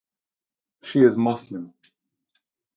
[0.81, 1.75] She is Muslim.